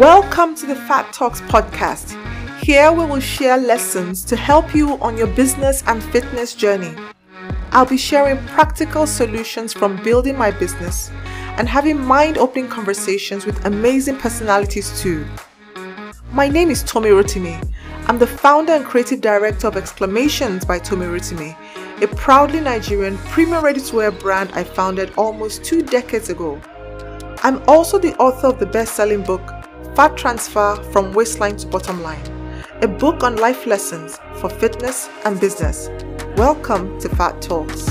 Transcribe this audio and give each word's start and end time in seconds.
Welcome 0.00 0.54
to 0.54 0.64
the 0.64 0.76
Fat 0.76 1.12
Talks 1.12 1.42
podcast. 1.42 2.16
Here 2.62 2.90
we 2.90 3.04
will 3.04 3.20
share 3.20 3.58
lessons 3.58 4.24
to 4.24 4.34
help 4.34 4.74
you 4.74 4.98
on 5.02 5.18
your 5.18 5.26
business 5.26 5.84
and 5.86 6.02
fitness 6.02 6.54
journey. 6.54 6.94
I'll 7.72 7.84
be 7.84 7.98
sharing 7.98 8.38
practical 8.46 9.06
solutions 9.06 9.74
from 9.74 10.02
building 10.02 10.38
my 10.38 10.52
business 10.52 11.10
and 11.58 11.68
having 11.68 12.02
mind 12.02 12.38
opening 12.38 12.66
conversations 12.66 13.44
with 13.44 13.66
amazing 13.66 14.16
personalities 14.16 14.98
too. 15.02 15.26
My 16.32 16.48
name 16.48 16.70
is 16.70 16.82
Tomi 16.82 17.10
Rotimi. 17.10 17.62
I'm 18.06 18.18
the 18.18 18.26
founder 18.26 18.72
and 18.72 18.86
creative 18.86 19.20
director 19.20 19.68
of 19.68 19.76
Exclamations 19.76 20.64
by 20.66 20.78
Tomi 20.78 21.04
Rotimi, 21.04 21.54
a 22.02 22.08
proudly 22.16 22.60
Nigerian 22.60 23.18
premium 23.18 23.62
ready 23.62 23.82
to 23.82 23.96
wear 23.96 24.10
brand 24.10 24.50
I 24.54 24.64
founded 24.64 25.12
almost 25.18 25.62
two 25.62 25.82
decades 25.82 26.30
ago. 26.30 26.58
I'm 27.42 27.62
also 27.68 27.98
the 27.98 28.16
author 28.16 28.46
of 28.46 28.58
the 28.58 28.64
best 28.64 28.94
selling 28.94 29.22
book, 29.22 29.59
Fat 29.94 30.16
Transfer 30.16 30.76
From 30.92 31.12
Waistline 31.12 31.56
to 31.58 31.66
Bottom 31.66 32.02
Line, 32.02 32.22
a 32.82 32.88
book 32.88 33.22
on 33.22 33.36
life 33.36 33.66
lessons 33.66 34.18
for 34.36 34.48
fitness 34.48 35.08
and 35.24 35.38
business. 35.40 35.88
Welcome 36.36 36.98
to 37.00 37.08
Fat 37.10 37.42
Talks. 37.42 37.86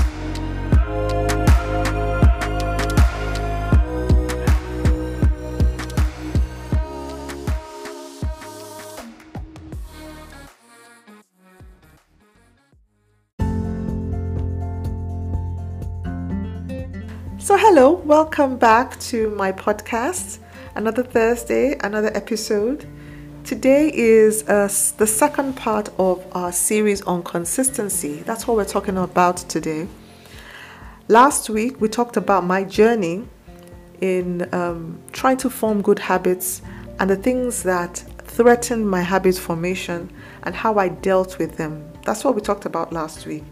So, 17.38 17.56
hello, 17.56 17.94
welcome 18.04 18.56
back 18.58 18.98
to 19.00 19.30
my 19.30 19.50
podcast. 19.50 20.38
Another 20.76 21.02
Thursday, 21.02 21.76
another 21.82 22.12
episode. 22.14 22.86
Today 23.44 23.90
is 23.92 24.48
uh, 24.48 24.68
the 24.98 25.06
second 25.06 25.56
part 25.56 25.88
of 25.98 26.24
our 26.30 26.52
series 26.52 27.02
on 27.02 27.24
consistency. 27.24 28.22
That's 28.22 28.46
what 28.46 28.56
we're 28.56 28.64
talking 28.64 28.96
about 28.96 29.38
today. 29.38 29.88
Last 31.08 31.50
week, 31.50 31.80
we 31.80 31.88
talked 31.88 32.16
about 32.16 32.44
my 32.44 32.62
journey 32.62 33.26
in 34.00 34.48
um, 34.54 35.00
trying 35.10 35.38
to 35.38 35.50
form 35.50 35.82
good 35.82 35.98
habits 35.98 36.62
and 37.00 37.10
the 37.10 37.16
things 37.16 37.64
that 37.64 37.96
threatened 38.22 38.88
my 38.88 39.02
habit 39.02 39.36
formation 39.36 40.08
and 40.44 40.54
how 40.54 40.78
I 40.78 40.88
dealt 40.88 41.38
with 41.38 41.56
them. 41.56 41.84
That's 42.04 42.22
what 42.22 42.36
we 42.36 42.40
talked 42.40 42.64
about 42.64 42.92
last 42.92 43.26
week. 43.26 43.42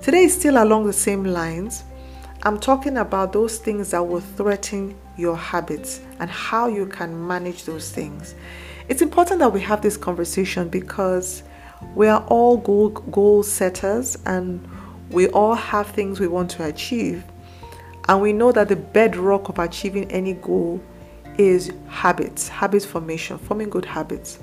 Today 0.00 0.24
is 0.24 0.34
still 0.34 0.62
along 0.62 0.86
the 0.86 0.92
same 0.92 1.24
lines 1.24 1.82
I'm 2.46 2.60
talking 2.60 2.98
about 2.98 3.32
those 3.32 3.56
things 3.56 3.92
that 3.92 4.06
will 4.06 4.20
threaten 4.20 4.94
your 5.16 5.36
habits 5.36 6.00
and 6.18 6.30
how 6.30 6.66
you 6.66 6.86
can 6.86 7.26
manage 7.26 7.64
those 7.64 7.90
things. 7.90 8.34
It's 8.88 9.02
important 9.02 9.40
that 9.40 9.52
we 9.52 9.60
have 9.62 9.80
this 9.82 9.96
conversation 9.96 10.68
because 10.68 11.42
we 11.94 12.08
are 12.08 12.24
all 12.26 12.56
goal, 12.56 12.90
goal 12.90 13.42
setters 13.42 14.18
and 14.26 14.66
we 15.10 15.28
all 15.28 15.54
have 15.54 15.88
things 15.88 16.20
we 16.20 16.28
want 16.28 16.50
to 16.52 16.64
achieve. 16.64 17.24
And 18.08 18.20
we 18.20 18.32
know 18.32 18.52
that 18.52 18.68
the 18.68 18.76
bedrock 18.76 19.48
of 19.48 19.58
achieving 19.58 20.10
any 20.10 20.34
goal 20.34 20.82
is 21.38 21.72
habits, 21.88 22.48
habit 22.48 22.84
formation, 22.84 23.38
forming 23.38 23.70
good 23.70 23.84
habits. 23.84 24.38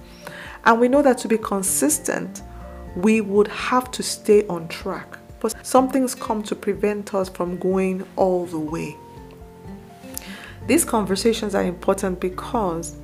And 0.66 0.80
we 0.80 0.88
know 0.88 1.02
that 1.02 1.18
to 1.20 1.28
be 1.28 1.38
consistent, 1.38 2.42
we 2.96 3.22
would 3.22 3.48
have 3.48 3.92
to 3.92 4.04
stay 4.04 4.46
on 4.48 4.68
track. 4.68 5.18
But 5.40 5.66
some 5.66 5.90
things 5.90 6.14
come 6.14 6.44
to 6.44 6.56
prevent 6.56 7.14
us 7.14 7.30
from 7.30 7.58
going 7.58 8.06
all 8.16 8.46
the 8.46 8.60
way. 8.60 8.96
These 10.68 10.86
conversations 10.86 11.56
are 11.56 11.64
important 11.64 12.20
because 12.20 12.96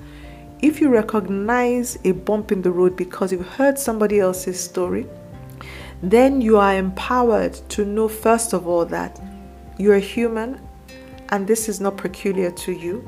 if 0.62 0.82
you 0.82 0.90
recognize 0.90 1.98
a 2.04 2.12
bump 2.12 2.52
in 2.52 2.62
the 2.62 2.72
road 2.72 2.96
because 2.96 3.32
you've 3.32 3.48
heard 3.48 3.78
somebody 3.78 4.20
else's 4.20 4.60
story, 4.60 5.06
then 6.02 6.42
you 6.42 6.58
are 6.58 6.76
empowered 6.76 7.54
to 7.70 7.86
know, 7.86 8.08
first 8.08 8.54
of 8.54 8.68
all, 8.68 8.86
that 8.86 9.20
you're 9.78 10.00
human 10.00 10.60
and 11.30 11.48
this 11.48 11.68
is 11.68 11.82
not 11.82 11.98
peculiar 11.98 12.52
to 12.52 12.72
you. 12.72 13.08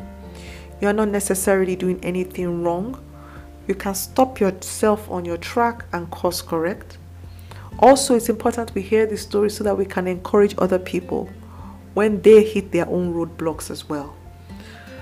You're 0.81 0.93
not 0.93 1.09
necessarily 1.09 1.75
doing 1.75 1.99
anything 2.03 2.63
wrong. 2.63 3.03
You 3.67 3.75
can 3.75 3.95
stop 3.95 4.39
yourself 4.39 5.09
on 5.09 5.25
your 5.25 5.37
track 5.37 5.85
and 5.93 6.09
course 6.09 6.41
correct. 6.41 6.97
Also, 7.79 8.15
it's 8.15 8.29
important 8.29 8.73
we 8.73 8.81
hear 8.81 9.05
the 9.05 9.17
story 9.17 9.49
so 9.49 9.63
that 9.63 9.77
we 9.77 9.85
can 9.85 10.07
encourage 10.07 10.55
other 10.57 10.79
people 10.79 11.29
when 11.93 12.21
they 12.21 12.43
hit 12.43 12.71
their 12.71 12.87
own 12.87 13.13
roadblocks 13.13 13.69
as 13.69 13.87
well. 13.87 14.15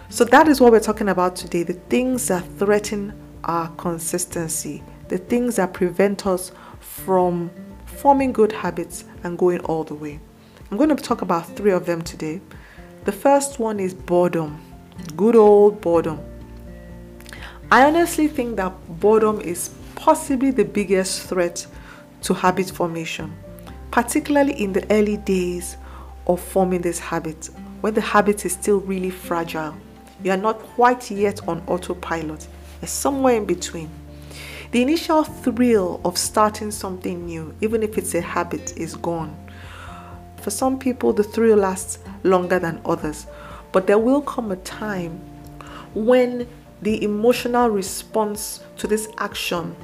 So, 0.09 0.23
that 0.23 0.47
is 0.47 0.61
what 0.61 0.71
we're 0.71 0.79
talking 0.79 1.09
about 1.09 1.35
today 1.35 1.63
the 1.63 1.73
things 1.73 2.29
that 2.29 2.45
threaten 2.57 3.13
our 3.43 3.67
consistency, 3.75 4.81
the 5.09 5.17
things 5.17 5.57
that 5.57 5.73
prevent 5.73 6.25
us 6.25 6.53
from 6.79 7.51
forming 7.85 8.31
good 8.31 8.53
habits 8.53 9.03
and 9.23 9.37
going 9.37 9.59
all 9.61 9.83
the 9.83 9.93
way. 9.93 10.21
I'm 10.71 10.77
going 10.77 10.95
to 10.95 10.95
talk 10.95 11.23
about 11.23 11.45
three 11.57 11.71
of 11.71 11.85
them 11.85 12.01
today. 12.01 12.39
The 13.03 13.11
first 13.11 13.59
one 13.59 13.81
is 13.81 13.93
boredom, 13.93 14.61
good 15.17 15.35
old 15.35 15.81
boredom. 15.81 16.19
I 17.69 17.83
honestly 17.83 18.29
think 18.29 18.55
that 18.55 18.73
boredom 19.01 19.41
is 19.41 19.71
possibly 19.95 20.51
the 20.51 20.63
biggest 20.63 21.23
threat 21.23 21.67
to 22.21 22.33
habit 22.33 22.69
formation, 22.69 23.35
particularly 23.91 24.53
in 24.53 24.71
the 24.71 24.89
early 24.89 25.17
days 25.17 25.75
of 26.27 26.39
forming 26.39 26.81
this 26.81 26.97
habit, 26.97 27.49
when 27.81 27.93
the 27.93 28.01
habit 28.01 28.45
is 28.45 28.53
still 28.53 28.79
really 28.79 29.09
fragile. 29.09 29.75
You 30.23 30.31
are 30.31 30.37
not 30.37 30.59
quite 30.59 31.09
yet 31.11 31.47
on 31.47 31.63
autopilot, 31.67 32.47
it's 32.81 32.91
somewhere 32.91 33.35
in 33.35 33.45
between. 33.45 33.89
The 34.71 34.81
initial 34.81 35.23
thrill 35.23 36.01
of 36.03 36.17
starting 36.17 36.71
something 36.71 37.25
new, 37.25 37.55
even 37.61 37.83
if 37.83 37.97
it's 37.97 38.13
a 38.15 38.21
habit, 38.21 38.75
is 38.77 38.95
gone. 38.95 39.35
For 40.41 40.49
some 40.49 40.77
people, 40.77 41.13
the 41.13 41.23
thrill 41.23 41.57
lasts 41.57 41.99
longer 42.23 42.59
than 42.59 42.81
others, 42.85 43.27
but 43.71 43.87
there 43.87 43.99
will 43.99 44.21
come 44.21 44.51
a 44.51 44.57
time 44.57 45.21
when 45.93 46.47
the 46.81 47.03
emotional 47.03 47.69
response 47.69 48.61
to 48.77 48.87
this 48.87 49.07
action 49.17 49.75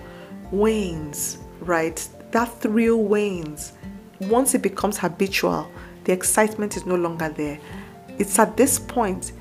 wanes, 0.52 1.38
right? 1.62 2.08
that 2.34 2.46
thrill 2.62 3.02
wanes. 3.04 3.74
Once 4.20 4.54
it 4.54 4.62
becomes 4.62 4.98
habitual, 4.98 5.72
the 6.04 6.12
excitement 6.12 6.76
is 6.76 6.86
no 6.86 6.96
longer 6.96 7.30
there. 7.30 7.60
It's 8.20 8.38
at 8.38 8.58
this 8.58 8.78
point 8.78 9.32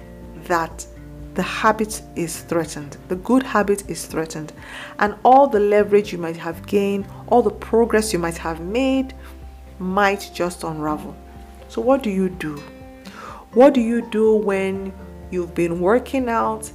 that 0.46 0.86
the 1.34 1.42
habit 1.42 2.02
is 2.14 2.40
threatened. 2.42 2.96
The 3.08 3.16
good 3.16 3.42
habit 3.42 3.88
is 3.88 4.06
threatened. 4.06 4.52
And 4.98 5.14
all 5.24 5.46
the 5.46 5.60
leverage 5.60 6.12
you 6.12 6.18
might 6.18 6.36
have 6.36 6.66
gained, 6.66 7.06
all 7.28 7.42
the 7.42 7.50
progress 7.50 8.12
you 8.12 8.18
might 8.18 8.36
have 8.36 8.60
made, 8.60 9.14
might 9.78 10.30
just 10.34 10.62
unravel. 10.62 11.16
So, 11.68 11.80
what 11.80 12.02
do 12.02 12.10
you 12.10 12.28
do? 12.28 12.56
What 13.54 13.74
do 13.74 13.80
you 13.80 14.02
do 14.10 14.36
when 14.36 14.92
you've 15.30 15.54
been 15.54 15.80
working 15.80 16.28
out 16.28 16.70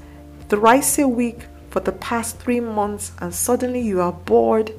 thrice 0.50 0.98
a 1.00 1.08
week 1.08 1.46
for 1.70 1.80
the 1.80 1.92
past 1.92 2.40
three 2.40 2.60
months 2.60 3.12
and 3.20 3.34
suddenly 3.34 3.82
you 3.82 4.02
are 4.02 4.14
bored 4.14 4.72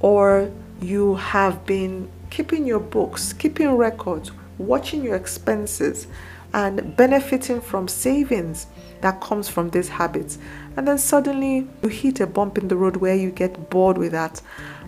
or 0.00 0.50
you 0.80 1.14
have 1.14 1.64
been 1.66 2.10
keeping 2.30 2.66
your 2.66 2.80
books, 2.80 3.32
keeping 3.32 3.70
records, 3.76 4.32
watching 4.58 5.04
your 5.04 5.14
expenses, 5.14 6.06
and 6.54 6.96
benefiting 6.96 7.60
from 7.60 7.88
savings 7.88 8.68
that 9.00 9.20
comes 9.20 9.48
from 9.48 9.68
these 9.70 9.88
habits. 9.88 10.38
And 10.76 10.86
then 10.86 10.98
suddenly 10.98 11.68
you 11.82 11.88
hit 11.88 12.20
a 12.20 12.26
bump 12.26 12.56
in 12.56 12.68
the 12.68 12.76
road 12.76 12.96
where 12.96 13.16
you 13.16 13.30
get 13.32 13.68
bored 13.70 13.98
with 13.98 14.12
that 14.12 14.40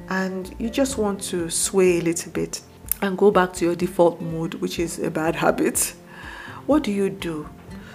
and 0.09 0.54
you 0.59 0.71
just 0.71 0.97
want 0.97 1.21
to 1.22 1.50
sway 1.50 1.99
a 1.99 2.03
little 2.03 2.31
bit 2.32 2.62
and 3.03 3.18
go 3.18 3.33
back 3.33 3.53
to 3.54 3.65
your 3.65 3.74
default 3.74 4.21
mode, 4.21 4.54
which 4.54 4.78
is 4.78 5.01
a 5.01 5.10
bad 5.10 5.34
habit. 5.34 5.92
What 6.66 6.84
do 6.84 6.92
you 6.92 7.10
do? 7.10 7.48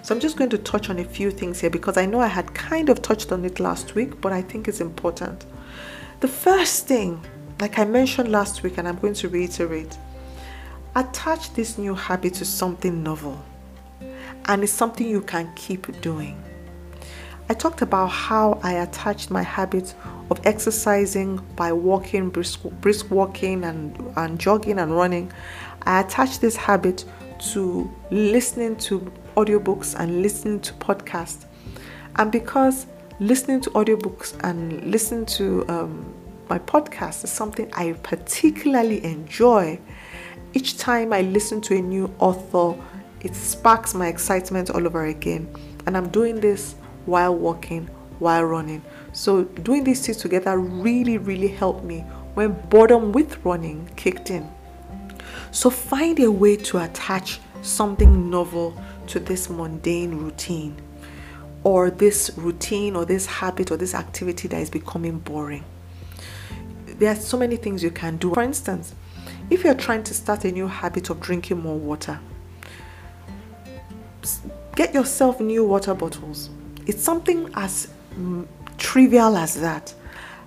So, 0.04 0.14
I'm 0.14 0.22
just 0.22 0.36
going 0.36 0.50
to 0.50 0.58
touch 0.58 0.90
on 0.90 1.00
a 1.00 1.04
few 1.04 1.32
things 1.32 1.62
here 1.62 1.70
because 1.70 1.96
I 1.96 2.06
know 2.06 2.20
I 2.20 2.28
had 2.28 2.54
kind 2.54 2.90
of 2.90 3.02
touched 3.02 3.32
on 3.32 3.46
it 3.46 3.60
last 3.60 3.96
week, 3.96 4.20
but 4.20 4.34
I 4.34 4.42
think 4.42 4.68
it's 4.68 4.82
important. 4.82 5.46
The 6.22 6.28
first 6.28 6.88
thing 6.88 7.24
like 7.62 7.78
I 7.78 7.86
mentioned 7.86 8.32
last 8.32 8.64
week, 8.64 8.80
and 8.80 8.88
I'm 8.88 8.98
going 8.98 9.14
to 9.14 9.30
reiterate, 9.30 9.96
attach 10.96 11.54
this 11.54 11.78
new 11.78 11.94
habit 11.94 12.34
to 12.36 12.46
something 12.46 13.04
novel 13.04 13.40
and 14.46 14.64
it's 14.64 14.72
something 14.72 15.08
you 15.08 15.22
can 15.22 15.52
keep 15.56 16.02
doing. 16.02 16.42
I 17.50 17.54
talked 17.54 17.82
about 17.82 18.08
how 18.08 18.60
I 18.64 18.74
attached 18.74 19.30
my 19.30 19.44
habit 19.44 19.94
of 20.30 20.40
exercising 20.46 21.38
by 21.56 21.74
walking, 21.74 22.30
brisk, 22.30 22.64
brisk 22.80 23.12
walking, 23.12 23.66
and, 23.66 23.98
and 24.16 24.40
jogging 24.40 24.80
and 24.80 24.96
running. 24.96 25.32
I 25.84 26.00
attached 26.00 26.40
this 26.40 26.56
habit 26.56 27.04
to 27.52 27.94
listening 28.10 28.78
to 28.78 29.12
audiobooks 29.36 30.00
and 30.00 30.22
listening 30.22 30.62
to 30.62 30.74
podcasts. 30.76 31.46
And 32.16 32.32
because 32.32 32.88
listening 33.20 33.62
to 33.62 33.70
audiobooks 33.72 34.40
and 34.44 34.90
listening 34.90 35.26
to 35.26 35.68
um, 35.68 36.14
my 36.50 36.60
podcast 36.60 37.24
is 37.24 37.32
something 37.32 37.70
I 37.74 37.94
particularly 38.04 39.04
enjoy. 39.04 39.80
Each 40.54 40.78
time 40.78 41.14
I 41.14 41.22
listen 41.22 41.62
to 41.62 41.76
a 41.76 41.82
new 41.82 42.14
author, 42.20 42.82
it 43.22 43.36
sparks 43.36 43.94
my 43.94 44.08
excitement 44.08 44.70
all 44.70 44.86
over 44.86 45.06
again. 45.06 45.48
And 45.86 45.96
I'm 45.96 46.10
doing 46.10 46.40
this 46.40 46.76
while 47.06 47.36
walking 47.36 47.90
while 48.20 48.44
running. 48.44 48.84
So 49.14 49.44
doing 49.44 49.84
these 49.84 50.04
two 50.04 50.14
together 50.14 50.58
really, 50.58 51.18
really 51.18 51.48
helped 51.48 51.84
me 51.84 52.02
when 52.36 52.54
boredom 52.70 53.12
with 53.12 53.44
running 53.44 53.90
kicked 53.96 54.30
in. 54.30 54.50
So 55.52 55.70
find 55.70 56.20
a 56.20 56.32
way 56.32 56.56
to 56.58 56.78
attach 56.78 57.40
something 57.62 58.30
novel 58.30 58.80
to 59.08 59.20
this 59.20 59.50
mundane 59.50 60.16
routine 60.18 60.80
or 61.64 61.90
this 61.92 62.32
routine 62.38 62.96
or 62.96 63.06
this 63.06 63.26
habit 63.26 63.72
or 63.72 63.78
this 63.78 63.94
activity 63.94 64.48
that 64.48 64.62
is 64.62 64.70
becoming 64.70 65.20
boring. 65.20 65.64
There 66.86 67.12
are 67.12 67.16
so 67.16 67.38
many 67.38 67.56
things 67.56 67.84
you 67.84 67.92
can 67.92 68.18
do. 68.18 68.34
For 68.34 68.44
instance, 68.44 68.96
if 69.50 69.64
you're 69.64 69.74
trying 69.74 70.04
to 70.04 70.14
start 70.14 70.46
a 70.46 70.52
new 70.52 70.68
habit 70.68 71.10
of 71.10 71.20
drinking 71.20 71.60
more 71.60 71.78
water, 71.78 72.20
get 74.76 74.94
yourself 74.94 75.40
new 75.40 75.66
water 75.66 75.94
bottles. 75.94 76.50
It's 76.88 77.04
something 77.04 77.50
as 77.56 77.88
mm, 78.16 78.48
trivial 78.78 79.38
as 79.38 79.60
that, 79.62 79.94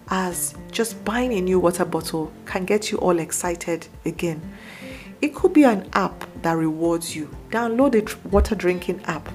as 0.09 0.55
just 0.71 1.05
buying 1.05 1.33
a 1.33 1.41
new 1.41 1.61
water 1.61 1.85
bottle 1.85 2.33
can 2.47 2.65
get 2.65 2.91
you 2.91 2.99
all 2.99 3.19
excited 3.19 3.87
again. 4.05 4.41
It 5.23 5.35
could 5.35 5.53
be 5.53 5.65
an 5.65 5.89
app 5.95 6.29
that 6.43 6.53
rewards 6.53 7.15
you. 7.17 7.35
Download 7.51 7.95
a 7.95 8.29
water 8.29 8.55
drinking 8.55 9.03
app 9.05 9.29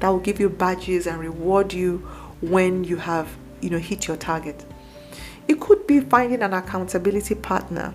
that 0.00 0.08
will 0.08 0.20
give 0.20 0.40
you 0.40 0.48
badges 0.48 1.06
and 1.06 1.18
reward 1.18 1.72
you 1.72 1.98
when 2.40 2.84
you 2.84 2.96
have, 2.96 3.28
you 3.60 3.70
know, 3.70 3.78
hit 3.78 4.06
your 4.06 4.16
target. 4.16 4.64
It 5.48 5.60
could 5.60 5.86
be 5.86 6.00
finding 6.00 6.42
an 6.42 6.52
accountability 6.54 7.34
partner 7.34 7.94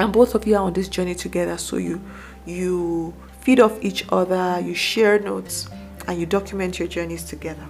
and 0.00 0.12
both 0.12 0.34
of 0.34 0.46
you 0.46 0.56
are 0.56 0.62
on 0.62 0.72
this 0.72 0.88
journey 0.88 1.14
together 1.14 1.58
so 1.58 1.76
you 1.76 2.00
you 2.46 3.12
feed 3.40 3.60
off 3.60 3.82
each 3.82 4.04
other, 4.10 4.60
you 4.60 4.74
share 4.74 5.18
notes 5.18 5.68
and 6.06 6.18
you 6.18 6.26
document 6.26 6.78
your 6.78 6.88
journeys 6.88 7.24
together. 7.24 7.66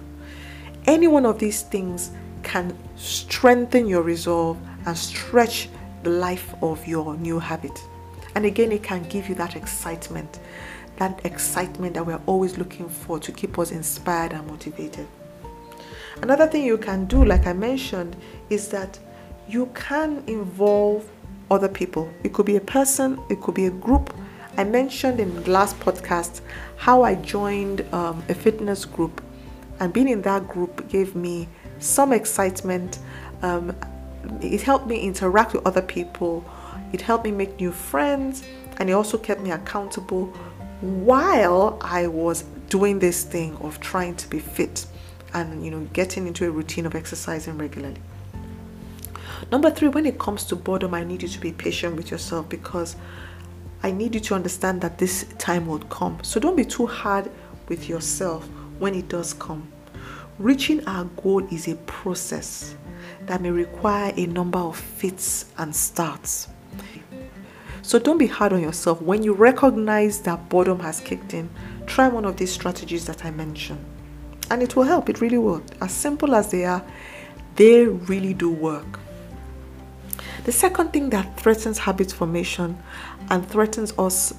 Any 0.85 1.07
one 1.07 1.25
of 1.25 1.39
these 1.39 1.61
things 1.61 2.11
can 2.43 2.77
strengthen 2.95 3.87
your 3.87 4.01
resolve 4.01 4.57
and 4.85 4.97
stretch 4.97 5.69
the 6.03 6.09
life 6.09 6.53
of 6.61 6.85
your 6.87 7.15
new 7.17 7.39
habit. 7.39 7.79
And 8.35 8.45
again, 8.45 8.71
it 8.71 8.83
can 8.83 9.03
give 9.03 9.29
you 9.29 9.35
that 9.35 9.55
excitement, 9.55 10.39
that 10.97 11.23
excitement 11.25 11.93
that 11.93 12.05
we're 12.05 12.21
always 12.25 12.57
looking 12.57 12.89
for 12.89 13.19
to 13.19 13.31
keep 13.31 13.59
us 13.59 13.71
inspired 13.71 14.33
and 14.33 14.47
motivated. 14.47 15.07
Another 16.21 16.47
thing 16.47 16.63
you 16.63 16.77
can 16.77 17.05
do, 17.05 17.23
like 17.23 17.47
I 17.47 17.53
mentioned, 17.53 18.15
is 18.49 18.67
that 18.69 18.97
you 19.47 19.67
can 19.73 20.23
involve 20.27 21.09
other 21.49 21.67
people. 21.67 22.11
It 22.23 22.33
could 22.33 22.45
be 22.45 22.55
a 22.55 22.61
person, 22.61 23.19
it 23.29 23.41
could 23.41 23.55
be 23.55 23.65
a 23.65 23.71
group. 23.71 24.13
I 24.57 24.63
mentioned 24.63 25.19
in 25.19 25.43
last 25.45 25.79
podcast 25.79 26.41
how 26.77 27.03
I 27.03 27.15
joined 27.15 27.81
um, 27.93 28.23
a 28.29 28.33
fitness 28.33 28.85
group, 28.85 29.21
and 29.79 29.91
being 29.93 30.09
in 30.09 30.21
that 30.23 30.47
group 30.47 30.89
gave 30.89 31.15
me 31.15 31.47
some 31.79 32.13
excitement. 32.13 32.99
Um, 33.41 33.75
it 34.41 34.61
helped 34.61 34.87
me 34.87 34.99
interact 34.99 35.53
with 35.53 35.65
other 35.65 35.81
people 35.81 36.45
it 36.93 37.01
helped 37.01 37.23
me 37.23 37.31
make 37.31 37.59
new 37.59 37.71
friends 37.71 38.43
and 38.77 38.89
it 38.89 38.93
also 38.93 39.17
kept 39.17 39.41
me 39.41 39.51
accountable 39.51 40.25
while 40.81 41.77
I 41.81 42.07
was 42.07 42.43
doing 42.69 42.99
this 42.99 43.23
thing 43.23 43.55
of 43.57 43.79
trying 43.79 44.15
to 44.15 44.27
be 44.29 44.39
fit 44.39 44.85
and 45.33 45.63
you 45.63 45.71
know 45.71 45.87
getting 45.93 46.27
into 46.27 46.47
a 46.47 46.51
routine 46.51 46.85
of 46.85 46.95
exercising 46.95 47.57
regularly. 47.57 48.01
Number 49.51 49.71
three, 49.71 49.87
when 49.87 50.05
it 50.05 50.19
comes 50.19 50.43
to 50.45 50.55
boredom, 50.55 50.93
I 50.93 51.03
need 51.03 51.23
you 51.23 51.27
to 51.29 51.39
be 51.39 51.51
patient 51.51 51.95
with 51.95 52.11
yourself 52.11 52.47
because 52.47 52.95
I 53.83 53.91
need 53.91 54.13
you 54.13 54.21
to 54.21 54.35
understand 54.35 54.81
that 54.81 54.97
this 54.97 55.25
time 55.37 55.65
will 55.65 55.79
come. 55.79 56.19
So 56.23 56.39
don't 56.39 56.55
be 56.55 56.65
too 56.65 56.85
hard 56.85 57.31
with 57.67 57.89
yourself 57.89 58.47
when 58.79 58.93
it 58.93 59.07
does 59.07 59.33
come. 59.33 59.71
Reaching 60.37 60.85
our 60.87 61.05
goal 61.05 61.45
is 61.51 61.67
a 61.67 61.75
process 61.75 62.75
that 63.25 63.41
may 63.41 63.51
require 63.51 64.13
a 64.15 64.25
number 64.27 64.59
of 64.59 64.77
fits 64.77 65.45
and 65.57 65.75
starts. 65.75 66.47
So 67.81 67.97
don't 67.97 68.17
be 68.17 68.27
hard 68.27 68.53
on 68.53 68.61
yourself. 68.61 69.01
When 69.01 69.23
you 69.23 69.33
recognize 69.33 70.19
that 70.21 70.49
boredom 70.49 70.79
has 70.79 70.99
kicked 70.99 71.33
in, 71.33 71.49
try 71.87 72.07
one 72.07 72.25
of 72.25 72.37
these 72.37 72.51
strategies 72.51 73.05
that 73.05 73.25
I 73.25 73.31
mentioned. 73.31 73.83
And 74.51 74.61
it 74.61 74.75
will 74.75 74.83
help, 74.83 75.09
it 75.09 75.21
really 75.21 75.37
will. 75.37 75.63
As 75.81 75.91
simple 75.91 76.35
as 76.35 76.51
they 76.51 76.65
are, 76.65 76.83
they 77.55 77.85
really 77.85 78.33
do 78.33 78.51
work. 78.51 78.99
The 80.43 80.51
second 80.51 80.91
thing 80.91 81.11
that 81.11 81.37
threatens 81.37 81.77
habit 81.77 82.11
formation 82.11 82.75
and 83.29 83.47
threatens 83.47 83.93
us, 83.99 84.33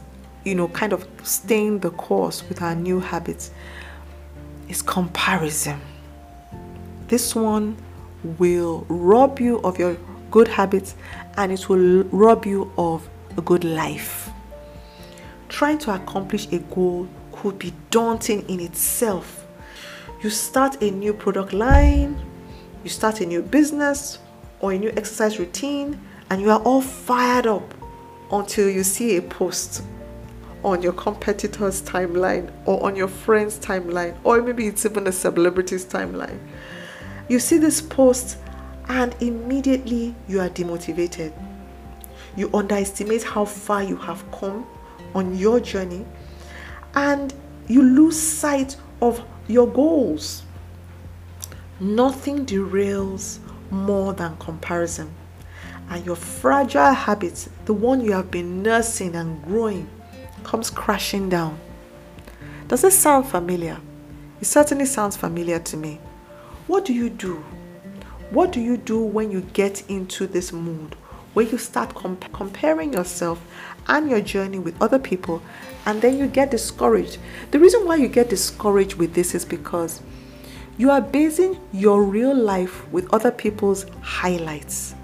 you 0.44 0.56
know, 0.56 0.66
kind 0.69 0.93
of 0.93 1.06
staying 1.22 1.78
the 1.78 1.90
course 1.90 2.43
with 2.49 2.60
our 2.60 2.75
new 2.75 2.99
habits 2.99 3.52
is 4.69 4.82
comparison. 4.82 5.81
This 7.06 7.37
one 7.37 7.76
will 8.38 8.84
rob 8.88 9.38
you 9.38 9.60
of 9.60 9.78
your 9.78 9.96
good 10.32 10.49
habits 10.49 10.96
and 11.37 11.52
it 11.52 11.69
will 11.69 12.02
rob 12.04 12.46
you 12.46 12.72
of 12.76 13.08
a 13.37 13.43
good 13.43 13.62
life. 13.62 14.28
Trying 15.49 15.78
to 15.78 15.94
accomplish 15.94 16.50
a 16.52 16.58
goal 16.58 17.06
could 17.31 17.60
be 17.60 17.72
daunting 17.90 18.49
in 18.49 18.58
itself. 18.58 19.46
You 20.20 20.31
start 20.31 20.82
a 20.82 20.90
new 20.90 21.12
product 21.12 21.52
line, 21.52 22.20
you 22.82 22.90
start 22.90 23.20
a 23.20 23.26
new 23.26 23.43
business 23.43 24.19
or 24.62 24.73
a 24.73 24.79
new 24.79 24.91
exercise 24.97 25.38
routine, 25.38 26.00
and 26.31 26.41
you 26.41 26.50
are 26.50 26.61
all 26.61 26.81
fired 26.81 27.47
up 27.47 27.75
until 28.32 28.70
you 28.70 28.82
see 28.82 29.19
a 29.19 29.23
post 29.23 29.82
on 30.64 30.81
your 30.81 30.94
competitor's 30.94 31.82
timeline 31.82 32.50
or 32.64 32.82
on 32.82 32.97
your 32.97 33.09
friend's 33.09 33.59
timeline, 33.59 34.17
or 34.25 34.41
maybe 34.41 34.67
it's 34.67 34.87
even 34.87 35.06
a 35.06 35.12
celebrity's 35.12 35.85
timeline. 35.85 36.38
You 37.29 37.38
see 37.38 37.59
this 37.59 37.82
post, 37.82 38.38
and 38.88 39.14
immediately 39.20 40.14
you 40.26 40.41
are 40.41 40.49
demotivated 40.49 41.32
you 42.37 42.50
underestimate 42.55 43.23
how 43.23 43.44
far 43.44 43.82
you 43.82 43.97
have 43.97 44.31
come 44.32 44.67
on 45.14 45.37
your 45.37 45.61
journey, 45.61 46.05
and 46.94 47.35
you 47.69 47.82
lose 47.82 48.19
sight 48.19 48.76
of 49.00 49.23
your 49.49 49.67
goals. 49.67 50.43
Nothing 51.81 52.47
derails 52.47 53.38
more 53.73 54.13
than 54.13 54.37
comparison. 54.37 55.13
And 55.91 56.07
your 56.07 56.17
fragile 56.17 56.93
habits, 56.93 57.49
the 57.65 57.73
one 57.73 58.01
you 58.01 58.13
have 58.13 58.31
been 58.31 58.63
nursing 58.63 59.17
and 59.17 59.43
growing, 59.45 59.88
comes 60.45 60.71
crashing 60.71 61.29
down. 61.29 61.59
Does 62.69 62.83
this 62.83 62.99
sound 62.99 63.26
familiar? 63.26 63.81
It 64.41 64.45
certainly 64.45 64.87
sounds 64.87 65.17
familiar 65.17 65.59
to 65.59 65.76
me. 65.76 65.99
What 66.67 66.85
do 66.85 66.93
you 66.93 67.11
do? 67.11 67.45
What 68.31 68.52
do 68.52 68.61
you 68.61 68.76
do 68.76 69.00
when 69.00 69.31
you 69.31 69.41
get 69.41 69.88
into 69.91 70.26
this 70.26 70.52
mood? 70.52 70.97
where 71.35 71.47
you 71.47 71.59
start 71.59 71.95
comp- 71.95 72.33
comparing 72.33 72.93
yourself 72.93 73.43
and 73.88 74.11
your 74.11 74.21
journey 74.21 74.59
with 74.59 74.81
other 74.83 74.99
people 74.99 75.43
and 75.87 76.00
then 76.02 76.19
you 76.19 76.26
get 76.26 76.50
discouraged. 76.50 77.19
The 77.50 77.59
reason 77.59 77.87
why 77.87 77.97
you 77.97 78.09
get 78.09 78.29
discouraged 78.29 78.95
with 78.95 79.14
this 79.14 79.35
is 79.35 79.45
because 79.45 80.00
you 80.79 80.91
are 80.91 81.00
basing 81.00 81.59
your 81.73 82.02
real 82.02 82.35
life 82.35 82.91
with 82.93 83.12
other 83.12 83.31
people's 83.31 83.87
highlights. 84.00 84.95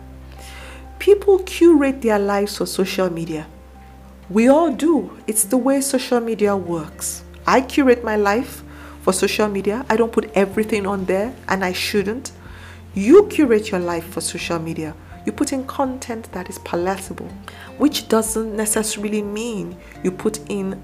People 0.99 1.39
curate 1.41 2.03
their 2.03 2.19
lives 2.19 2.57
for 2.57 2.67
social 2.67 3.11
media. 3.11 3.47
We 4.31 4.49
all 4.49 4.71
do. 4.73 5.17
It's 5.27 5.45
the 5.45 5.57
way 5.57 5.81
social 5.81 6.21
media 6.21 6.57
works. 6.57 7.23
I 7.47 7.61
curate 7.61 8.05
my 8.05 8.17
life 8.17 8.63
for 9.03 9.13
social 9.13 9.49
media. 9.49 9.87
I 9.89 9.97
don't 9.97 10.13
put 10.13 10.31
everything 10.35 10.87
on 10.87 11.05
there 11.05 11.35
and 11.49 11.65
I 11.65 11.73
shouldn't. 11.73 12.33
You 12.95 13.27
curate 13.29 13.71
your 13.71 13.81
life 13.81 14.07
for 14.07 14.21
social 14.21 14.59
media 14.59 14.95
you 15.29 15.33
put 15.33 15.53
in 15.53 15.67
content 15.67 16.33
that 16.33 16.49
is 16.49 16.59
palatable, 16.61 17.29
which 17.77 18.09
doesn't 18.09 18.57
necessarily 18.57 19.21
mean 19.21 19.77
you 20.03 20.11
put 20.11 20.41
in 20.49 20.81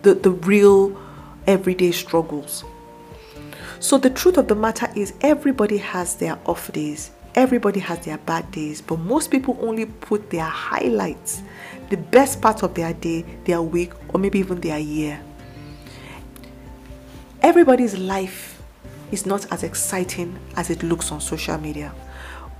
the, 0.00 0.14
the 0.14 0.30
real 0.30 0.98
everyday 1.46 1.92
struggles. 1.92 2.64
So, 3.80 3.98
the 3.98 4.10
truth 4.10 4.38
of 4.38 4.48
the 4.48 4.54
matter 4.54 4.88
is, 4.94 5.12
everybody 5.20 5.78
has 5.78 6.16
their 6.16 6.38
off 6.46 6.72
days, 6.72 7.10
everybody 7.34 7.80
has 7.80 8.04
their 8.04 8.18
bad 8.18 8.50
days, 8.50 8.80
but 8.80 8.98
most 8.98 9.30
people 9.30 9.58
only 9.60 9.86
put 9.86 10.30
their 10.30 10.44
highlights, 10.44 11.42
the 11.90 11.96
best 11.96 12.40
part 12.40 12.62
of 12.62 12.74
their 12.74 12.92
day, 12.94 13.24
their 13.44 13.62
week, 13.62 13.92
or 14.12 14.20
maybe 14.20 14.38
even 14.38 14.60
their 14.60 14.78
year. 14.78 15.20
Everybody's 17.42 17.98
life 17.98 18.62
is 19.12 19.26
not 19.26 19.50
as 19.52 19.62
exciting 19.62 20.38
as 20.56 20.70
it 20.70 20.82
looks 20.82 21.12
on 21.12 21.20
social 21.20 21.58
media 21.58 21.92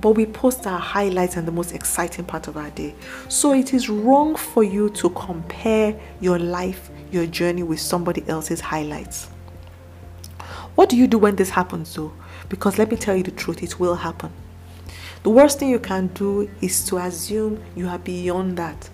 but 0.00 0.10
we 0.10 0.26
post 0.26 0.66
our 0.66 0.78
highlights 0.78 1.36
and 1.36 1.46
the 1.46 1.52
most 1.52 1.72
exciting 1.72 2.24
part 2.24 2.48
of 2.48 2.56
our 2.56 2.70
day. 2.70 2.94
So 3.28 3.52
it 3.52 3.72
is 3.72 3.88
wrong 3.88 4.36
for 4.36 4.62
you 4.62 4.90
to 4.90 5.10
compare 5.10 5.98
your 6.20 6.38
life, 6.38 6.90
your 7.10 7.26
journey 7.26 7.62
with 7.62 7.80
somebody 7.80 8.22
else's 8.28 8.60
highlights. 8.60 9.28
What 10.74 10.88
do 10.88 10.96
you 10.96 11.06
do 11.06 11.18
when 11.18 11.36
this 11.36 11.50
happens 11.50 11.94
though? 11.94 12.12
Because 12.48 12.78
let 12.78 12.90
me 12.90 12.96
tell 12.96 13.16
you 13.16 13.22
the 13.22 13.30
truth, 13.30 13.62
it 13.62 13.78
will 13.80 13.94
happen. 13.94 14.30
The 15.22 15.30
worst 15.30 15.58
thing 15.58 15.70
you 15.70 15.78
can 15.78 16.08
do 16.08 16.50
is 16.60 16.84
to 16.86 16.98
assume 16.98 17.62
you 17.74 17.88
are 17.88 17.98
beyond 17.98 18.58
that, 18.58 18.90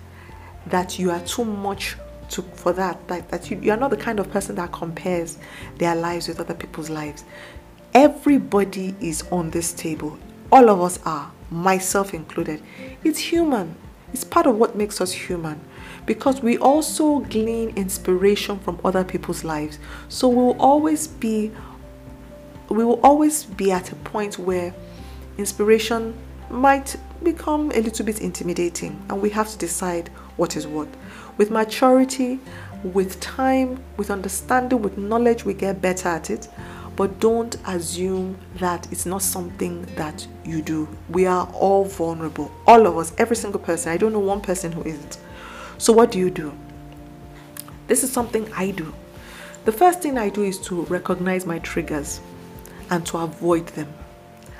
that 0.67 0.97
you 0.97 1.11
are 1.11 1.19
too 1.21 1.43
much 1.43 1.97
to, 2.29 2.41
for 2.41 2.71
that, 2.73 3.07
that, 3.09 3.29
that 3.29 3.51
you, 3.51 3.59
you 3.61 3.71
are 3.71 3.77
not 3.77 3.89
the 3.89 3.97
kind 3.97 4.19
of 4.19 4.31
person 4.31 4.55
that 4.55 4.71
compares 4.71 5.37
their 5.77 5.95
lives 5.95 6.29
with 6.29 6.39
other 6.39 6.53
people's 6.53 6.89
lives 6.89 7.25
Everybody 7.93 8.95
is 9.01 9.25
on 9.33 9.49
this 9.49 9.73
table. 9.73 10.17
All 10.49 10.69
of 10.69 10.79
us 10.79 10.97
are, 11.05 11.29
myself 11.49 12.13
included. 12.13 12.63
It's 13.03 13.19
human. 13.19 13.75
It's 14.13 14.23
part 14.23 14.47
of 14.47 14.55
what 14.55 14.77
makes 14.77 15.01
us 15.01 15.11
human 15.11 15.59
because 16.05 16.41
we 16.41 16.57
also 16.57 17.19
glean 17.19 17.71
inspiration 17.75 18.59
from 18.59 18.79
other 18.85 19.03
people's 19.03 19.43
lives. 19.43 19.77
So 20.07 20.29
we'll 20.29 20.59
always 20.61 21.05
be 21.07 21.51
we 22.71 22.85
will 22.85 22.99
always 23.01 23.43
be 23.43 23.71
at 23.71 23.91
a 23.91 23.95
point 23.95 24.39
where 24.39 24.73
inspiration 25.37 26.13
might 26.49 26.95
become 27.23 27.71
a 27.71 27.81
little 27.81 28.05
bit 28.05 28.21
intimidating 28.21 29.01
and 29.09 29.21
we 29.21 29.29
have 29.29 29.49
to 29.49 29.57
decide 29.57 30.09
what 30.37 30.55
is 30.55 30.67
what. 30.67 30.87
With 31.37 31.51
maturity, 31.51 32.39
with 32.83 33.19
time, 33.19 33.81
with 33.97 34.09
understanding, 34.09 34.81
with 34.81 34.97
knowledge, 34.97 35.45
we 35.45 35.53
get 35.53 35.81
better 35.81 36.09
at 36.09 36.29
it. 36.29 36.47
But 36.95 37.19
don't 37.19 37.55
assume 37.67 38.37
that 38.55 38.91
it's 38.91 39.05
not 39.05 39.21
something 39.21 39.83
that 39.95 40.27
you 40.43 40.61
do. 40.61 40.87
We 41.09 41.25
are 41.25 41.47
all 41.53 41.85
vulnerable. 41.85 42.51
All 42.67 42.85
of 42.85 42.97
us, 42.97 43.13
every 43.17 43.35
single 43.35 43.59
person. 43.59 43.91
I 43.91 43.97
don't 43.97 44.11
know 44.11 44.19
one 44.19 44.41
person 44.41 44.71
who 44.71 44.83
isn't. 44.83 45.17
So, 45.77 45.93
what 45.93 46.11
do 46.11 46.19
you 46.19 46.29
do? 46.29 46.53
This 47.87 48.03
is 48.03 48.11
something 48.11 48.51
I 48.53 48.71
do. 48.71 48.93
The 49.63 49.71
first 49.71 50.01
thing 50.01 50.17
I 50.17 50.29
do 50.29 50.43
is 50.43 50.59
to 50.67 50.81
recognize 50.83 51.45
my 51.45 51.59
triggers 51.59 52.19
and 52.91 53.05
to 53.07 53.17
avoid 53.17 53.65
them. 53.67 53.91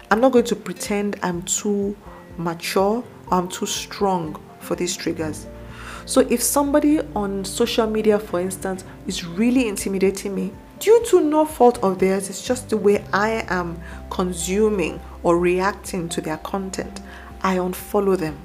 I'm 0.09 0.19
not 0.19 0.31
going 0.31 0.45
to 0.45 0.55
pretend 0.55 1.19
I'm 1.21 1.43
too 1.43 1.95
mature 2.37 3.03
or 3.27 3.33
I'm 3.37 3.47
too 3.47 3.65
strong 3.65 4.41
for 4.59 4.75
these 4.75 4.97
triggers. 4.97 5.47
So, 6.05 6.21
if 6.21 6.41
somebody 6.41 6.99
on 7.15 7.45
social 7.45 7.87
media, 7.87 8.17
for 8.17 8.39
instance, 8.39 8.83
is 9.05 9.25
really 9.25 9.67
intimidating 9.67 10.33
me, 10.33 10.51
due 10.79 11.05
to 11.09 11.21
no 11.21 11.45
fault 11.45 11.81
of 11.83 11.99
theirs, 11.99 12.29
it's 12.29 12.45
just 12.45 12.69
the 12.69 12.77
way 12.77 13.05
I 13.13 13.45
am 13.49 13.79
consuming 14.09 14.99
or 15.21 15.37
reacting 15.37 16.09
to 16.09 16.21
their 16.21 16.37
content, 16.37 17.01
I 17.43 17.57
unfollow 17.57 18.17
them. 18.17 18.37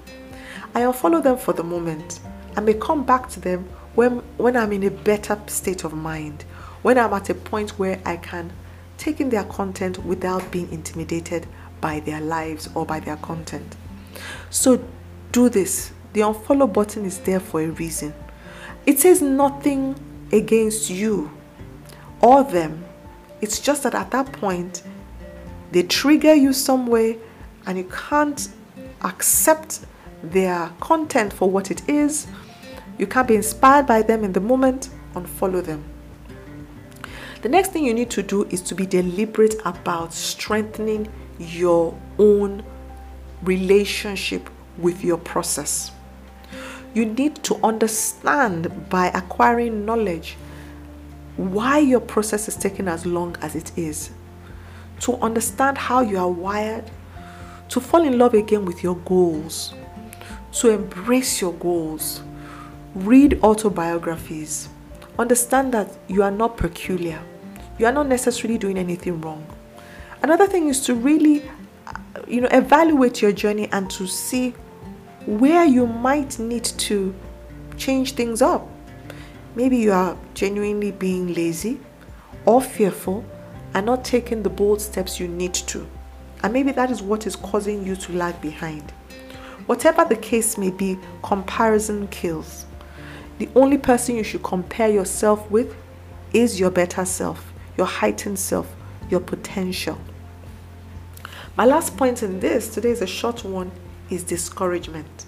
I 0.75 0.83
unfollow 0.83 1.23
them 1.23 1.39
for 1.39 1.55
the 1.55 1.65
moment. 1.65 2.21
I 2.57 2.61
may 2.61 2.75
come 2.75 3.05
back 3.05 3.31
to 3.31 3.41
them 3.41 3.69
when, 3.95 4.19
when 4.37 4.57
I'm 4.57 4.73
in 4.73 4.85
a 4.85 4.91
better 4.91 5.41
state 5.47 5.85
of 5.85 5.95
mind, 5.95 6.43
when 6.83 6.99
I'm 6.99 7.15
at 7.15 7.31
a 7.31 7.35
point 7.35 7.79
where 7.79 7.99
I 8.05 8.19
can 8.19 8.53
take 8.99 9.21
in 9.21 9.31
their 9.31 9.45
content 9.45 10.05
without 10.05 10.51
being 10.51 10.71
intimidated 10.73 11.47
by 11.81 12.01
their 12.01 12.21
lives 12.21 12.69
or 12.75 12.87
by 12.87 13.01
their 13.01 13.17
content. 13.17 13.77
So 14.51 14.83
do 15.33 15.49
this. 15.49 15.93
The 16.13 16.21
unfollow 16.21 16.73
button 16.73 17.05
is 17.05 17.19
there 17.21 17.41
for 17.41 17.61
a 17.61 17.69
reason. 17.69 18.15
It 18.87 18.99
says 18.99 19.21
nothing 19.21 19.95
against 20.33 20.89
you 20.91 21.31
or 22.21 22.45
them. 22.45 22.85
It's 23.41 23.61
just 23.61 23.83
that 23.83 23.95
at 23.95 24.11
that 24.13 24.33
point, 24.33 24.83
they 25.73 25.83
trigger 25.83 26.35
you 26.35 26.53
some 26.53 26.87
way 26.87 27.19
and 27.67 27.77
you 27.77 27.85
can't 27.85 28.49
accept 29.03 29.81
their 30.23 30.71
content 30.81 31.33
for 31.33 31.51
what 31.51 31.71
it 31.71 31.89
is 31.89 32.27
you 32.99 33.07
can't 33.07 33.29
be 33.29 33.37
inspired 33.37 33.87
by 33.87 34.03
them 34.03 34.25
in 34.25 34.33
the 34.33 34.41
moment, 34.41 34.89
unfollow 35.15 35.63
them. 35.63 35.85
The 37.47 37.53
next 37.53 37.71
thing 37.71 37.85
you 37.85 37.95
need 37.95 38.11
to 38.11 38.25
do 38.25 38.43
is 38.47 38.61
to 38.63 38.75
be 38.75 38.87
deliberate 38.87 39.55
about 39.65 40.13
strengthening 40.13 41.07
your 41.39 41.97
own 42.19 42.65
relationship 43.45 44.51
with 44.79 45.05
your 45.05 45.19
process. 45.19 45.93
You 46.93 47.05
need 47.05 47.37
to 47.45 47.55
understand 47.63 48.89
by 48.91 49.13
acquiring 49.15 49.85
knowledge 49.85 50.37
why 51.37 51.79
your 51.79 52.01
process 52.01 52.49
is 52.49 52.57
taking 52.57 52.89
as 52.89 53.07
long 53.07 53.37
as 53.43 53.55
it 53.55 53.71
is. 53.79 54.11
To 55.03 55.15
understand 55.19 55.79
how 55.79 56.01
you 56.01 56.19
are 56.19 56.29
wired, 56.29 56.91
to 57.69 57.81
fall 57.81 58.03
in 58.03 58.19
love 58.19 58.35
again 58.35 58.65
with 58.65 58.83
your 58.83 58.97
goals, 59.05 59.73
to 60.55 60.71
embrace 60.71 61.41
your 61.41 61.53
goals, 61.53 62.23
Read 62.97 63.39
autobiographies. 63.45 64.69
Understand 65.17 65.73
that 65.75 65.97
you 66.09 66.25
are 66.25 66.33
not 66.33 66.57
peculiar. 66.57 67.23
You 67.79 67.87
are 67.87 67.93
not 67.93 68.07
necessarily 68.07 68.59
doing 68.59 68.79
anything 68.79 69.21
wrong. 69.21 69.47
Another 70.23 70.47
thing 70.47 70.69
is 70.69 70.81
to 70.87 70.95
really 70.95 71.49
you 72.27 72.41
know 72.41 72.49
evaluate 72.51 73.23
your 73.23 73.33
journey 73.33 73.69
and 73.73 73.91
to 73.91 74.07
see 74.07 74.51
where 75.27 75.65
you 75.65 75.87
might 75.87 76.39
need 76.39 76.65
to 76.65 77.15
change 77.77 78.13
things 78.13 78.43
up. 78.43 78.67
Maybe 79.55 79.77
you 79.79 79.93
are 79.93 80.17
genuinely 80.35 80.93
being 80.93 81.35
lazy 81.35 81.81
or 82.45 82.61
fearful 82.61 83.25
and 83.75 83.87
not 83.87 84.05
taking 84.05 84.43
the 84.43 84.51
bold 84.51 84.81
steps 84.81 85.19
you 85.21 85.29
need 85.29 85.55
to. 85.55 85.87
And 86.43 86.53
maybe 86.53 86.73
that 86.73 86.91
is 86.91 87.03
what 87.03 87.27
is 87.27 87.37
causing 87.37 87.85
you 87.85 87.97
to 87.97 88.13
lag 88.13 88.41
behind. 88.41 88.91
Whatever 89.67 90.05
the 90.05 90.17
case 90.17 90.57
may 90.57 90.71
be, 90.71 90.99
comparison 91.23 92.07
kills. 92.09 92.67
The 93.39 93.49
only 93.55 93.79
person 93.79 94.17
you 94.17 94.23
should 94.23 94.43
compare 94.43 94.89
yourself 94.89 95.51
with 95.51 95.75
is 96.33 96.61
your 96.61 96.71
better 96.71 97.05
self, 97.05 97.53
your 97.77 97.87
heightened 97.87 98.39
self, 98.39 98.75
your 99.11 99.21
potential. 99.21 99.99
My 101.57 101.65
last 101.65 101.97
point 101.97 102.23
in 102.23 102.41
this, 102.41 102.69
today 102.73 102.91
is 102.91 103.03
a 103.03 103.07
short 103.07 103.45
one, 103.45 103.71
is 104.11 104.23
discouragement. 104.23 105.27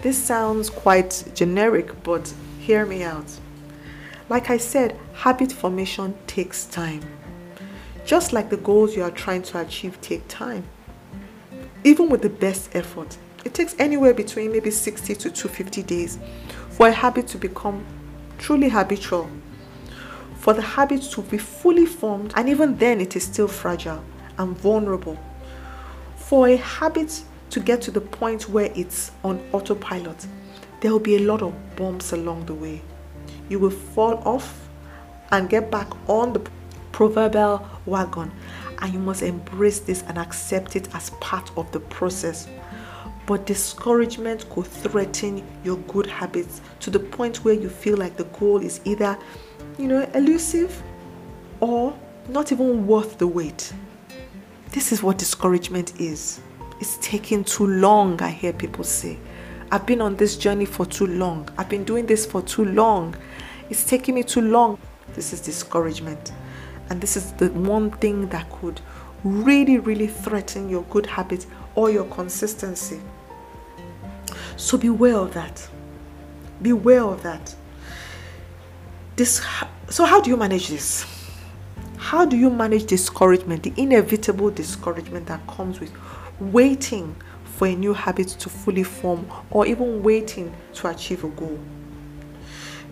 This 0.00 0.16
sounds 0.16 0.70
quite 0.70 1.24
generic, 1.34 2.02
but 2.02 2.32
hear 2.58 2.86
me 2.86 3.02
out. 3.02 3.30
Like 4.28 4.50
I 4.50 4.58
said, 4.58 4.98
habit 5.14 5.52
formation 5.52 6.14
takes 6.26 6.66
time. 6.66 7.02
Just 8.04 8.32
like 8.32 8.48
the 8.48 8.56
goals 8.56 8.96
you 8.96 9.02
are 9.02 9.10
trying 9.10 9.42
to 9.42 9.60
achieve 9.60 10.00
take 10.00 10.26
time. 10.28 10.64
Even 11.84 12.08
with 12.08 12.22
the 12.22 12.30
best 12.30 12.74
effort, 12.74 13.16
it 13.44 13.54
takes 13.54 13.74
anywhere 13.78 14.14
between 14.14 14.52
maybe 14.52 14.70
60 14.70 15.14
to 15.14 15.30
250 15.30 15.82
days 15.82 16.18
for 16.70 16.88
a 16.88 16.92
habit 16.92 17.26
to 17.28 17.38
become 17.38 17.84
truly 18.38 18.68
habitual, 18.68 19.30
for 20.38 20.54
the 20.54 20.62
habit 20.62 21.02
to 21.02 21.22
be 21.22 21.38
fully 21.38 21.86
formed, 21.86 22.32
and 22.36 22.48
even 22.48 22.76
then 22.78 23.00
it 23.00 23.16
is 23.16 23.24
still 23.24 23.48
fragile 23.48 24.02
and 24.38 24.56
vulnerable. 24.56 25.18
For 26.16 26.48
a 26.48 26.56
habit 26.56 27.22
to 27.50 27.60
get 27.60 27.82
to 27.82 27.90
the 27.90 28.00
point 28.00 28.48
where 28.48 28.70
it's 28.74 29.10
on 29.24 29.40
autopilot, 29.52 30.26
there 30.80 30.92
will 30.92 31.00
be 31.00 31.16
a 31.16 31.20
lot 31.20 31.42
of 31.42 31.54
bumps 31.76 32.12
along 32.12 32.46
the 32.46 32.54
way. 32.54 32.80
You 33.48 33.58
will 33.58 33.70
fall 33.70 34.16
off 34.24 34.68
and 35.32 35.50
get 35.50 35.70
back 35.70 35.88
on 36.08 36.32
the 36.32 36.48
proverbial 36.92 37.68
wagon, 37.84 38.30
and 38.80 38.92
you 38.92 39.00
must 39.00 39.22
embrace 39.22 39.80
this 39.80 40.02
and 40.02 40.18
accept 40.18 40.76
it 40.76 40.94
as 40.94 41.10
part 41.20 41.50
of 41.56 41.70
the 41.72 41.80
process 41.80 42.48
but 43.28 43.44
discouragement 43.44 44.48
could 44.48 44.66
threaten 44.66 45.46
your 45.62 45.76
good 45.80 46.06
habits 46.06 46.62
to 46.80 46.88
the 46.88 46.98
point 46.98 47.44
where 47.44 47.52
you 47.52 47.68
feel 47.68 47.98
like 47.98 48.16
the 48.16 48.24
goal 48.24 48.62
is 48.62 48.80
either, 48.86 49.18
you 49.78 49.86
know, 49.86 50.02
elusive 50.14 50.82
or 51.60 51.96
not 52.28 52.52
even 52.52 52.86
worth 52.86 53.18
the 53.18 53.26
wait. 53.26 53.72
This 54.72 54.92
is 54.92 55.02
what 55.02 55.18
discouragement 55.18 56.00
is. 56.00 56.40
It's 56.80 56.98
taking 57.00 57.44
too 57.44 57.66
long, 57.66 58.20
I 58.20 58.30
hear 58.30 58.52
people 58.52 58.84
say. 58.84 59.18
I've 59.70 59.86
been 59.86 60.00
on 60.00 60.16
this 60.16 60.36
journey 60.36 60.64
for 60.64 60.84
too 60.84 61.06
long. 61.06 61.48
I've 61.56 61.68
been 61.68 61.84
doing 61.84 62.06
this 62.06 62.26
for 62.26 62.42
too 62.42 62.64
long. 62.64 63.14
It's 63.70 63.84
taking 63.84 64.14
me 64.14 64.22
too 64.22 64.40
long. 64.40 64.78
This 65.14 65.32
is 65.32 65.40
discouragement. 65.40 66.32
And 66.90 67.00
this 67.00 67.16
is 67.16 67.32
the 67.32 67.48
one 67.50 67.90
thing 67.90 68.28
that 68.28 68.50
could 68.50 68.80
really, 69.24 69.78
really 69.78 70.06
threaten 70.06 70.68
your 70.68 70.82
good 70.84 71.06
habits 71.06 71.46
or 71.74 71.90
your 71.90 72.04
consistency. 72.06 73.00
So 74.56 74.78
beware 74.78 75.16
of 75.16 75.34
that. 75.34 75.68
Beware 76.62 77.02
of 77.04 77.22
that. 77.22 77.54
This 79.18 79.42
so 79.88 80.04
how 80.04 80.20
do 80.20 80.30
you 80.30 80.36
manage 80.36 80.68
this? 80.68 81.04
How 81.96 82.24
do 82.24 82.36
you 82.36 82.50
manage 82.50 82.86
discouragement, 82.86 83.64
the 83.64 83.72
inevitable 83.76 84.48
discouragement 84.50 85.26
that 85.26 85.44
comes 85.48 85.80
with 85.80 85.90
waiting 86.38 87.16
for 87.42 87.66
a 87.66 87.74
new 87.74 87.92
habit 87.92 88.28
to 88.28 88.48
fully 88.48 88.84
form 88.84 89.28
or 89.50 89.66
even 89.66 90.04
waiting 90.04 90.54
to 90.74 90.86
achieve 90.86 91.24
a 91.24 91.28
goal? 91.30 91.58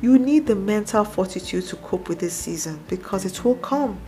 You 0.03 0.19
need 0.19 0.49
the 0.49 0.57
mental 0.57 1.05
fortitude 1.05 1.69
to 1.69 1.77
cope 1.77 2.09
with 2.09 2.19
this 2.19 2.35
season 2.35 2.81
because 2.89 3.25
it 3.25 3.45
will 3.45 3.55
come. 3.55 4.01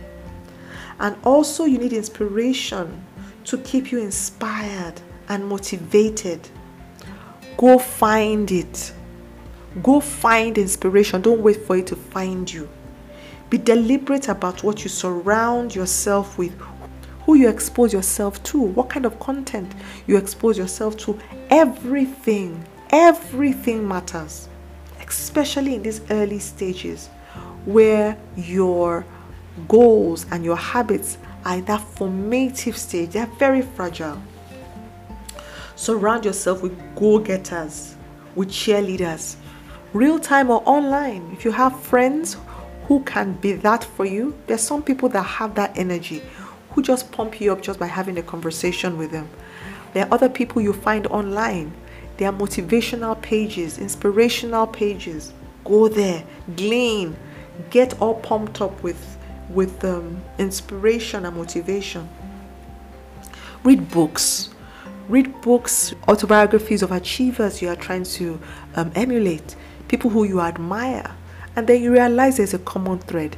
And 0.99 1.15
also, 1.23 1.63
you 1.63 1.77
need 1.77 1.93
inspiration 1.93 3.01
to 3.45 3.57
keep 3.59 3.93
you 3.93 3.99
inspired 3.99 4.99
and 5.29 5.47
motivated 5.47 6.49
Go 7.59 7.77
find 7.77 8.49
it. 8.51 8.93
Go 9.83 9.99
find 9.99 10.57
inspiration. 10.57 11.21
Don't 11.21 11.41
wait 11.41 11.57
for 11.65 11.77
it 11.77 11.87
to 11.87 11.95
find 11.95 12.51
you. 12.51 12.67
Be 13.49 13.57
deliberate 13.57 14.27
about 14.27 14.63
what 14.63 14.83
you 14.83 14.89
surround 14.89 15.73
yourself 15.75 16.37
with, 16.37 16.53
who 17.25 17.35
you 17.35 17.49
expose 17.49 17.93
yourself 17.93 18.41
to, 18.43 18.59
what 18.59 18.89
kind 18.89 19.05
of 19.05 19.19
content 19.19 19.73
you 20.07 20.17
expose 20.17 20.57
yourself 20.57 20.97
to. 20.97 21.17
Everything, 21.49 22.63
everything 22.91 23.87
matters, 23.87 24.49
especially 25.07 25.75
in 25.75 25.83
these 25.83 26.01
early 26.09 26.39
stages 26.39 27.07
where 27.65 28.17
your 28.35 29.05
goals 29.67 30.25
and 30.31 30.43
your 30.43 30.57
habits 30.57 31.17
are 31.45 31.57
in 31.57 31.65
that 31.65 31.81
formative 31.81 32.77
stage. 32.77 33.11
They 33.11 33.19
are 33.19 33.31
very 33.37 33.61
fragile. 33.61 34.21
Surround 35.75 36.25
yourself 36.25 36.61
with 36.61 36.77
go 36.95 37.19
getters, 37.19 37.95
with 38.35 38.49
cheerleaders, 38.49 39.37
real 39.93 40.19
time 40.19 40.49
or 40.49 40.61
online. 40.65 41.29
If 41.33 41.45
you 41.45 41.51
have 41.51 41.79
friends 41.79 42.37
who 42.87 43.01
can 43.03 43.33
be 43.33 43.53
that 43.53 43.83
for 43.83 44.05
you, 44.05 44.37
there's 44.47 44.61
some 44.61 44.83
people 44.83 45.09
that 45.09 45.23
have 45.23 45.55
that 45.55 45.77
energy 45.77 46.21
who 46.71 46.81
just 46.81 47.11
pump 47.11 47.39
you 47.41 47.51
up 47.51 47.61
just 47.61 47.79
by 47.79 47.87
having 47.87 48.17
a 48.17 48.23
conversation 48.23 48.97
with 48.97 49.11
them. 49.11 49.29
There 49.93 50.05
are 50.05 50.13
other 50.13 50.29
people 50.29 50.61
you 50.61 50.73
find 50.73 51.07
online. 51.07 51.73
There 52.17 52.29
are 52.29 52.33
motivational 52.33 53.19
pages, 53.21 53.77
inspirational 53.77 54.67
pages. 54.67 55.33
Go 55.63 55.87
there, 55.87 56.23
glean, 56.55 57.15
get 57.69 57.99
all 58.01 58.15
pumped 58.15 58.61
up 58.61 58.81
with 58.83 59.17
with 59.49 59.83
um, 59.83 60.21
inspiration 60.37 61.25
and 61.25 61.35
motivation. 61.35 62.07
Read 63.63 63.89
books 63.89 64.49
read 65.09 65.41
books, 65.41 65.93
autobiographies 66.07 66.83
of 66.83 66.91
achievers 66.91 67.61
you 67.61 67.67
are 67.67 67.75
trying 67.75 68.03
to 68.03 68.39
um, 68.75 68.91
emulate, 68.95 69.55
people 69.89 70.09
who 70.09 70.23
you 70.23 70.39
admire, 70.39 71.15
and 71.57 71.67
then 71.67 71.81
you 71.81 71.91
realize 71.91 72.37
there's 72.37 72.53
a 72.53 72.59
common 72.59 72.99
thread. 72.99 73.35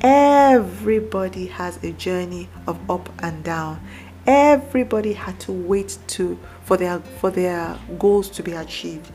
Everybody 0.00 1.46
has 1.48 1.82
a 1.84 1.92
journey 1.92 2.48
of 2.66 2.90
up 2.90 3.10
and 3.22 3.44
down. 3.44 3.80
Everybody 4.26 5.12
had 5.12 5.38
to 5.40 5.52
wait 5.52 5.98
to 6.08 6.38
for 6.62 6.76
their 6.76 7.00
for 7.00 7.30
their 7.30 7.78
goals 7.98 8.30
to 8.30 8.42
be 8.42 8.52
achieved. 8.52 9.10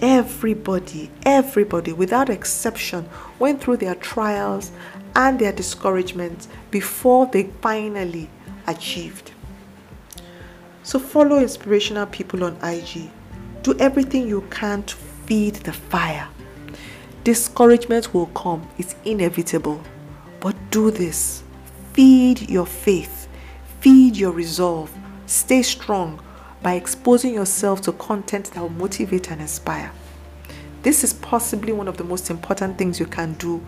Everybody, 0.00 1.10
everybody, 1.24 1.92
without 1.92 2.28
exception, 2.28 3.08
went 3.38 3.60
through 3.62 3.78
their 3.78 3.94
trials 3.94 4.72
and 5.14 5.38
their 5.38 5.52
discouragements 5.52 6.48
before 6.70 7.26
they 7.26 7.44
finally 7.60 8.28
achieved. 8.66 9.32
So 10.82 10.98
follow 10.98 11.38
inspirational 11.38 12.06
people 12.06 12.44
on 12.44 12.56
IG. 12.62 13.10
Do 13.62 13.76
everything 13.78 14.28
you 14.28 14.42
can 14.50 14.82
to 14.84 14.96
feed 15.26 15.56
the 15.56 15.72
fire. 15.72 16.28
Discouragement 17.24 18.14
will 18.14 18.26
come, 18.26 18.68
it's 18.78 18.94
inevitable. 19.04 19.80
But 20.40 20.56
do 20.70 20.90
this. 20.90 21.42
Feed 21.92 22.48
your 22.48 22.66
faith, 22.66 23.28
feed 23.80 24.16
your 24.16 24.32
resolve. 24.32 24.92
Stay 25.26 25.62
strong 25.62 26.20
by 26.62 26.74
exposing 26.74 27.34
yourself 27.34 27.80
to 27.82 27.92
content 27.92 28.50
that 28.52 28.60
will 28.60 28.68
motivate 28.68 29.30
and 29.30 29.40
inspire. 29.40 29.90
This 30.82 31.02
is 31.02 31.14
possibly 31.14 31.72
one 31.72 31.88
of 31.88 31.96
the 31.96 32.04
most 32.04 32.30
important 32.30 32.78
things 32.78 33.00
you 33.00 33.06
can 33.06 33.34
do 33.34 33.66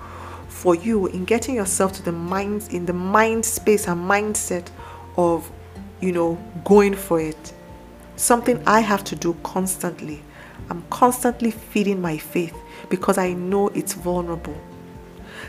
for 0.48 0.74
you 0.74 1.06
in 1.08 1.24
getting 1.24 1.54
yourself 1.54 1.92
to 1.94 2.02
the 2.02 2.12
mind 2.12 2.68
in 2.70 2.86
the 2.86 2.92
mind 2.92 3.44
space 3.44 3.88
and 3.88 4.08
mindset 4.08 4.68
of 5.16 5.50
you 6.00 6.12
know, 6.12 6.38
going 6.64 6.94
for 6.94 7.20
it. 7.20 7.52
Something 8.16 8.62
I 8.66 8.80
have 8.80 9.04
to 9.04 9.16
do 9.16 9.36
constantly. 9.42 10.22
I'm 10.70 10.82
constantly 10.90 11.50
feeding 11.50 12.00
my 12.00 12.18
faith 12.18 12.56
because 12.88 13.18
I 13.18 13.32
know 13.32 13.68
it's 13.68 13.94
vulnerable. 13.94 14.56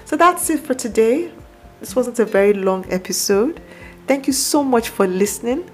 So 0.06 0.16
that's 0.16 0.50
it 0.50 0.60
for 0.62 0.74
today. 0.74 1.32
This 1.80 1.96
wasn't 1.96 2.20
a 2.20 2.25
very 2.25 2.54
long 2.54 2.86
episode. 2.89 3.62
Thank 4.08 4.28
you 4.28 4.34
so 4.34 4.63
much 4.63 4.89
for 4.89 5.08
listening. 5.08 5.70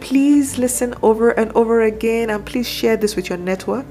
Please 0.00 0.58
listen 0.58 0.94
over 1.02 1.30
and 1.30 1.50
over 1.52 1.82
again 1.82 2.30
and 2.30 2.44
please 2.44 2.68
share 2.68 2.96
this 2.96 3.16
with 3.16 3.28
your 3.28 3.38
network. 3.38 3.86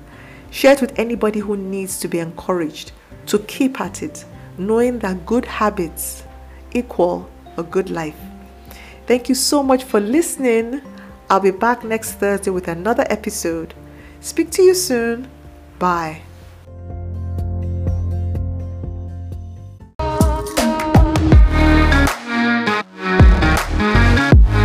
Share 0.51 0.73
it 0.73 0.81
with 0.81 0.97
anybody 0.99 1.39
who 1.39 1.57
needs 1.57 1.99
to 1.99 2.07
be 2.07 2.19
encouraged 2.19 2.91
to 3.27 3.39
keep 3.39 3.81
at 3.81 4.03
it, 4.03 4.25
knowing 4.57 4.99
that 4.99 5.25
good 5.25 5.45
habits 5.45 6.23
equal 6.73 7.29
a 7.57 7.63
good 7.63 7.89
life. 7.89 8.19
Thank 9.07 9.29
you 9.29 9.35
so 9.35 9.63
much 9.63 9.83
for 9.83 9.99
listening. 9.99 10.81
I'll 11.29 11.39
be 11.39 11.51
back 11.51 11.83
next 11.83 12.13
Thursday 12.13 12.51
with 12.51 12.67
another 12.67 13.05
episode. 13.09 13.73
Speak 14.25 14.49
to 14.57 14.63
you 14.63 14.73
soon. 14.73 15.27
Bye. 15.77 16.23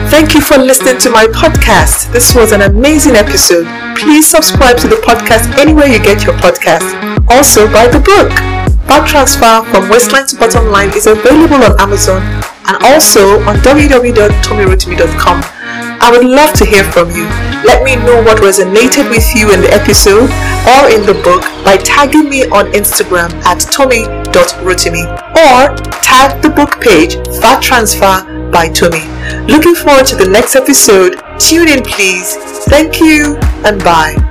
Thank 0.09 0.33
you 0.33 0.41
for 0.41 0.57
listening 0.57 0.97
to 1.01 1.11
my 1.11 1.27
podcast. 1.27 2.11
This 2.11 2.35
was 2.35 2.53
an 2.53 2.63
amazing 2.63 3.17
episode. 3.17 3.67
Please 3.99 4.27
subscribe 4.27 4.79
to 4.79 4.89
the 4.89 4.97
podcast 4.97 5.59
anywhere 5.59 5.89
you 5.89 6.03
get 6.03 6.25
your 6.25 6.37
podcast. 6.37 6.97
Also, 7.29 7.71
buy 7.71 7.87
the 7.87 8.01
book. 8.01 8.33
Fat 8.89 9.07
transfer 9.07 9.63
from 9.71 9.91
waistline 9.91 10.27
to 10.29 10.37
bottom 10.37 10.71
line 10.71 10.89
is 10.97 11.07
available 11.07 11.63
on 11.63 11.79
Amazon 11.79 12.23
and 12.67 12.83
also 12.83 13.43
on 13.43 13.57
www.tomirotimi.com. 13.57 15.90
I 16.01 16.11
would 16.11 16.25
love 16.25 16.53
to 16.55 16.65
hear 16.65 16.85
from 16.85 17.11
you. 17.11 17.25
Let 17.65 17.85
me 17.85 17.97
know 17.97 18.23
what 18.23 18.39
resonated 18.39 19.11
with 19.11 19.35
you 19.35 19.53
in 19.53 19.61
the 19.61 19.73
episode 19.73 20.31
or 20.67 20.89
in 20.89 21.05
the 21.05 21.21
book 21.23 21.43
by 21.65 21.77
tagging 21.77 22.29
me 22.29 22.45
on 22.47 22.73
Instagram 22.73 23.33
at 23.45 23.61
tomi.rotimi 23.61 25.05
or 25.37 25.77
tag 26.01 26.43
the 26.43 26.51
book 26.51 26.81
page 26.81 27.15
Fat 27.41 27.63
Transfer 27.63 28.51
by 28.51 28.69
Tomi. 28.69 29.05
Looking 29.47 29.75
forward 29.75 30.07
to 30.07 30.17
the 30.17 30.29
next 30.29 30.57
episode. 30.57 31.21
Tune 31.39 31.69
in, 31.69 31.83
please. 31.83 32.37
Thank 32.67 33.01
you 33.01 33.37
and 33.65 33.83
bye. 33.85 34.30